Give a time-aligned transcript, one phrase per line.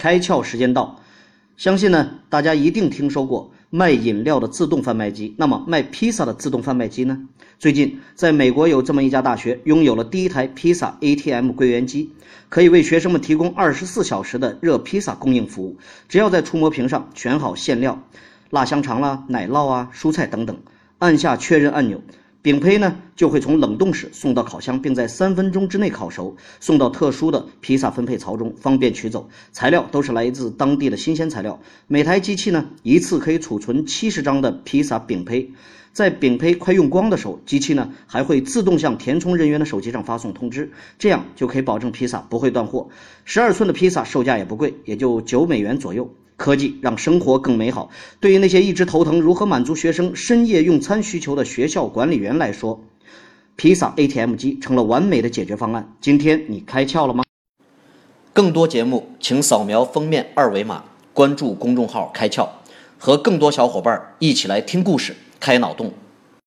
[0.00, 0.98] 开窍时间到，
[1.58, 5.34] 相信呢，大家一定听说过卖饮料的自动贩卖机。
[5.36, 7.28] 那么卖披萨的自动贩卖机呢？
[7.58, 12.12] 最近在美国有这么一家大学拥有了第一台披萨 ATM 柜员机，
[12.48, 15.76] 可以为学生们提供二十四小时的热披萨供应服务。
[16.08, 18.02] 只要在触摸屏上选好馅料，
[18.48, 20.56] 辣香肠啦、奶酪啊、蔬菜等等，
[20.96, 22.00] 按下确认按钮。
[22.42, 29.28] 饼胚呢就会从冷冻室送到烤箱，并在三分钟之内烤熟，送到特殊的披萨分配槽中，方便取走。
[29.52, 31.60] 材料都是来自当地的新鲜材料。
[31.86, 35.50] 每台机器呢一次可以储存七十张的披萨饼胚，
[35.92, 42.88] 在饼胚快用光的时候，机器呢还会自动向填充人员的手机上发送通知，这样就可以保证披萨不会断货。
[43.26, 46.10] 十二寸的披萨售价也不贵，也就九美元左右。
[46.40, 47.90] 科技让生活更美好。
[48.18, 52.82] 对于那些一直头疼如何满足学生深夜用餐需求的学校管理员来说，
[53.56, 55.92] 披萨 ATM 机成了完美的解决方案。
[56.00, 57.22] 今天你开窍了吗？
[58.32, 62.48] 更多节目，请扫描封面二维码，关注公众号“开窍”，
[62.96, 65.92] 和更多小伙伴一起来听故事、开脑洞。